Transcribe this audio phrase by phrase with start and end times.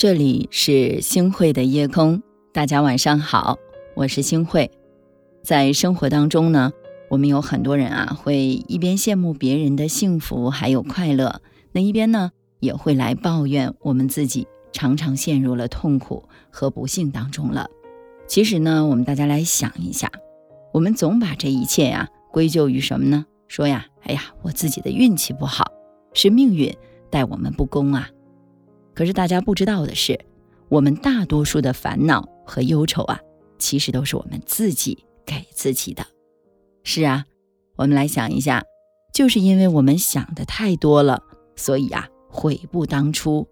[0.00, 2.22] 这里是星慧的夜空，
[2.54, 3.58] 大家晚上好，
[3.94, 4.70] 我是星慧。
[5.42, 6.72] 在生活当中呢，
[7.10, 11.42] 我们有很多人啊，会一边羡慕别人的幸福还有快乐，
[11.72, 17.68] 那一边呢，也会来抱怨我们自己常常陷入了痛苦和不幸当中了。
[18.26, 20.10] 其实呢，我们大家来想一下，
[20.72, 23.26] 我们总把这一切呀归咎于什么呢？
[23.48, 25.70] 说呀，哎呀，我自己的运气不好，
[26.14, 26.74] 是命运
[27.10, 28.08] 待我们不公啊。
[29.00, 30.20] 可是大家不知道的是，
[30.68, 33.18] 我们大多数的烦恼和忧愁啊，
[33.58, 36.04] 其实都是我们自己给自己的。
[36.84, 37.24] 是啊，
[37.76, 38.62] 我们来想一下，
[39.14, 41.22] 就是因为我们想的太多了，
[41.56, 43.48] 所以啊悔不当初；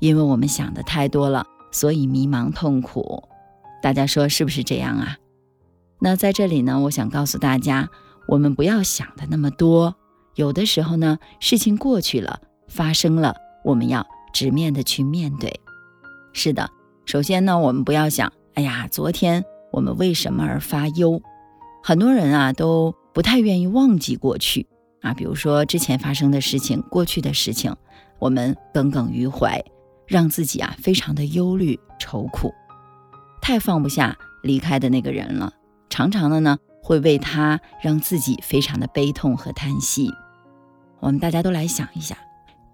[0.00, 3.24] 因为我们想的太多了，所以迷茫痛苦。
[3.80, 5.16] 大家说是不是这样啊？
[5.98, 7.88] 那在这里呢，我想告诉大家，
[8.28, 9.96] 我们不要想的那么多。
[10.34, 14.06] 有的时候呢，事情过去了，发生了，我们要。
[14.34, 15.60] 直面的去面对，
[16.32, 16.68] 是的。
[17.06, 21.22] 首先呢，我们不要想，哎呀，昨天我们为什么而发忧？
[21.82, 24.66] 很多人啊都不太愿意忘记过去
[25.02, 27.74] 啊，比如说之前发生的事情、过去的事情，
[28.18, 29.62] 我们耿耿于怀，
[30.06, 32.52] 让自己啊非常的忧虑愁苦，
[33.40, 35.52] 太放不下离开的那个人了。
[35.90, 40.10] 常常的呢，会为他让自己非常的悲痛和叹息。
[40.98, 42.16] 我们大家都来想一下，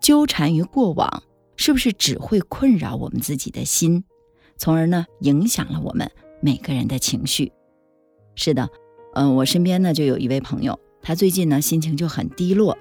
[0.00, 1.22] 纠缠于过往。
[1.56, 4.04] 是不是只会困扰我们自己的心，
[4.56, 7.52] 从而呢影响了我们每个人的情绪？
[8.34, 8.68] 是的，
[9.14, 12.76] 嗯，我身边呢就有一位朋友，他最近呢心情就很低落，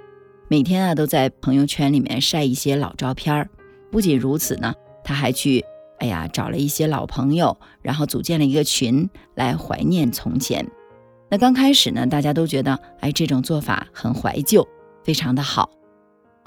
[0.48, 3.50] 每天啊都在朋友圈里面晒一些老照片儿。
[3.92, 5.64] 不仅如此呢，他还去，
[6.00, 10.66] 哎呀，找了一些老朋友，然后组建了一个群来怀念从前。
[11.30, 14.68] 那刚开始呢，大家都觉得，哎，这种做法很怀旧，
[15.04, 15.70] 非常的好。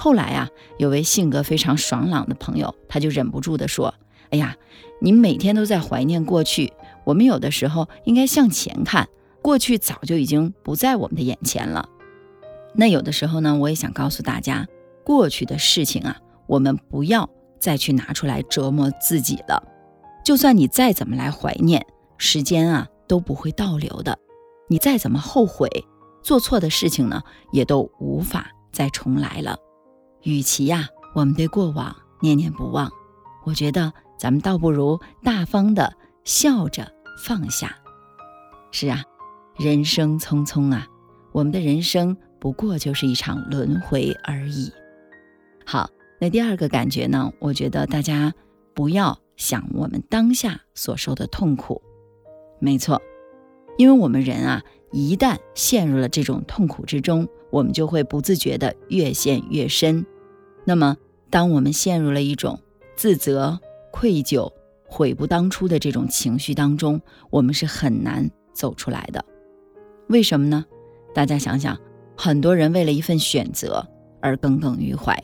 [0.04, 3.94] 后来啊，有位性格非常爽朗的朋友，他就忍不住地说
[4.28, 4.54] ：“哎呀，
[5.00, 6.70] 你每天都在怀念过去，
[7.04, 9.08] 我们有的时候应该向前看，
[9.40, 11.88] 过去早就已经不在我们的眼前了。
[12.74, 14.68] 那有的时候呢，我也想告诉大家，
[15.06, 17.26] 过去的事情啊，我们不要
[17.58, 19.62] 再去拿出来折磨自己了。
[20.22, 21.86] 就算你再怎么来怀念，
[22.18, 24.18] 时间啊都不会倒流的。
[24.68, 25.66] 你再怎么后悔，
[26.22, 29.56] 做错的事情呢，也都无法再重来了。”
[30.24, 32.90] 与其呀，我们对过往念念不忘，
[33.44, 36.90] 我觉得咱们倒不如大方的笑着
[37.22, 37.76] 放下。
[38.72, 39.04] 是啊，
[39.56, 40.88] 人生匆匆啊，
[41.30, 44.72] 我们的人生不过就是一场轮回而已。
[45.64, 47.30] 好，那第二个感觉呢？
[47.38, 48.32] 我觉得大家
[48.72, 51.82] 不要想我们当下所受的痛苦。
[52.58, 53.00] 没错，
[53.76, 60.04] 因为我们人啊，一旦陷入了这种痛苦之中，我们就会不自觉的越陷越深。
[60.64, 60.96] 那么，
[61.30, 62.58] 当我们陷入了一种
[62.96, 63.60] 自责、
[63.90, 64.50] 愧疚、
[64.86, 69.24] 悔不当初的这种情绪当中，我们是很难走出来的。
[70.08, 70.64] 为什么呢？
[71.14, 71.78] 大家想想，
[72.16, 73.86] 很多人为了一份选择
[74.20, 75.22] 而耿耿于怀，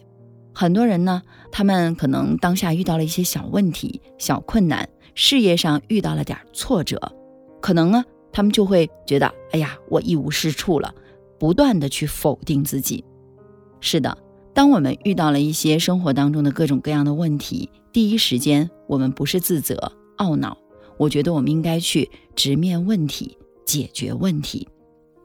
[0.55, 7.01] 很多人呢，他们可能当下遇到了一些小问题、小困难，事业上遇到了点挫折，
[7.61, 10.95] 可能呢，他们就会觉得，哎呀，我一无是处了，
[11.39, 13.05] 不断的去否定自己。
[13.81, 14.17] 是的。
[14.53, 20.59] 当我们遇到了一些生活当中的各种各样的问题，第一时间我们不是自责懊恼，
[20.99, 24.69] 我觉得我们应该去直面问题，解决问题。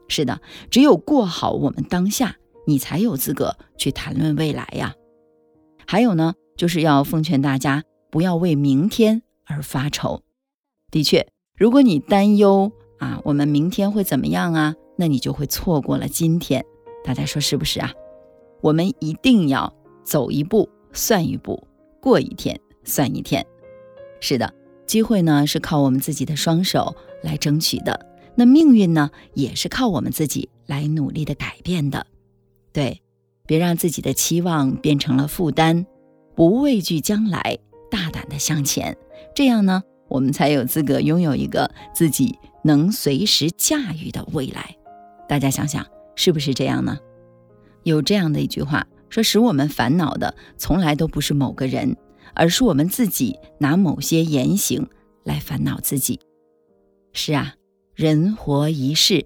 [0.08, 2.36] 是的，只有过好我们当下，
[2.66, 4.94] 你才有资格去谈论未来呀。
[5.86, 10.22] 还有呢，就是要奉劝大家不要为明天而发愁。
[10.90, 11.26] 的确，
[11.56, 12.70] 如果你担忧
[13.00, 16.64] 啊，我们明天会怎么样啊，那你就会错过了今天。
[17.04, 17.92] 大家说是不是啊？
[18.66, 19.72] 我们一定要
[20.02, 21.68] 走一步算一步，
[22.00, 23.46] 过一天算一天。
[24.20, 24.52] 是的，
[24.86, 28.04] 机会呢是靠我们自己的双手来争取的，
[28.34, 32.08] 那命运呢也是靠我们自己来努力的改变的。
[32.72, 33.00] 对，
[33.46, 35.86] 别让自己的期望变成了负担，
[36.34, 37.56] 不畏惧将来，
[37.88, 38.96] 大胆的向前。
[39.32, 44.74] 这样呢，我们才有资格拥有一个自己能随时驾驭的未来。
[45.28, 45.86] 大家想想，
[46.16, 46.98] 是不是这样呢？
[47.86, 51.96] 有这样的一句话说：“使我们烦恼的，从来都不是某个人，
[52.34, 54.88] 而是我们自己拿某些言行
[55.22, 56.18] 来烦恼自己。”
[57.14, 57.54] 是啊，
[57.94, 59.24] 人活一世，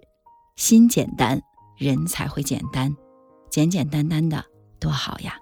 [0.57, 1.41] 心简单，
[1.79, 2.95] 人才会简单，
[3.49, 4.45] 简简单单的
[4.79, 5.39] 多好呀！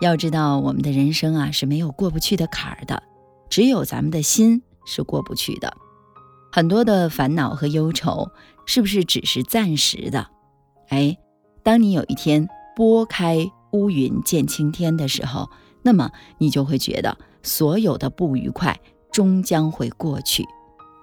[0.00, 3.02] 要知道，我们的人生啊是没有过不去的坎儿的，
[3.48, 5.74] 只有咱们的心是过不去的。
[6.52, 8.30] 很多的烦恼和忧愁，
[8.66, 10.28] 是不是只是暂时的？
[10.90, 11.16] 哎。
[11.68, 15.50] 当你有一天拨开乌云见青天的时候，
[15.82, 18.80] 那么你就会觉得所有的不愉快
[19.12, 20.46] 终将会过去。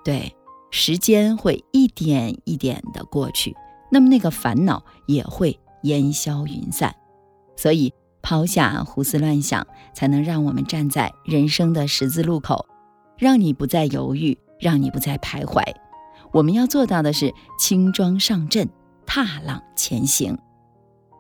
[0.04, 0.36] 对，
[0.72, 3.56] 时间会一点一点的过去，
[3.92, 6.96] 那么那个烦恼也会烟消云散。
[7.56, 12.66] 所以，抛下胡思乱想，才能让我们站在人生的十字路口，
[13.20, 15.62] 让你不再犹豫，让你不再徘徊。
[16.32, 18.68] 我们要做到的是轻装上阵，
[19.06, 20.36] 踏浪前行。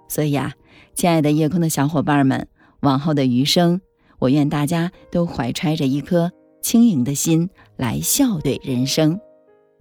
[0.08, 0.54] 所以啊，
[0.94, 2.48] 亲爱的夜空的小伙伴们，
[2.82, 3.82] 往后的余生，
[4.20, 6.32] 我愿大家都怀揣着一颗
[6.62, 9.20] 轻盈的心来笑对人生，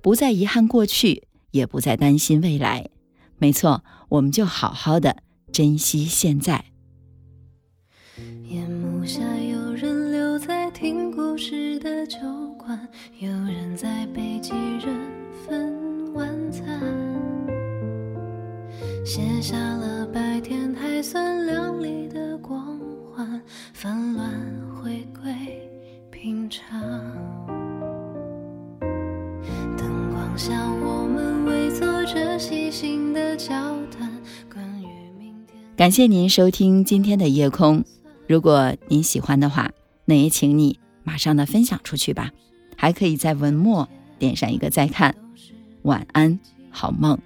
[0.03, 2.89] 不再遗憾过去，也不再担心未来。
[3.39, 5.17] 没错，我们就好好的
[5.53, 6.65] 珍惜现在。
[8.49, 12.19] 夜幕下，有人留在听故事的酒
[12.57, 12.89] 馆，
[13.19, 14.53] 有人在北极
[19.05, 22.81] 卸下了白天还算亮丽的光
[23.13, 23.43] 环，
[23.75, 24.33] 纷乱
[24.75, 25.31] 回归
[26.11, 26.81] 平常。
[29.77, 33.53] 灯光下，我们围坐着细心的交
[33.91, 34.11] 谈，
[34.51, 34.87] 关于
[35.19, 35.63] 明天。
[35.77, 37.85] 感谢您收听今天的夜空，
[38.27, 39.71] 如果您喜欢的话，
[40.07, 42.31] 那也请你马上的分享出去吧，
[42.75, 43.87] 还可以在文末
[44.19, 45.15] 点上一个再看。
[45.83, 46.41] 晚安，
[46.71, 47.19] 好梦。